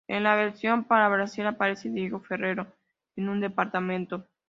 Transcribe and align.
En 0.07 0.23
la 0.23 0.35
versión 0.35 0.85
para 0.85 1.09
Brasil 1.09 1.45
aparece 1.45 1.91
Diego 1.91 2.21
Ferrero 2.21 2.75
en 3.15 3.29
un 3.29 3.39
departamento. 3.39 4.27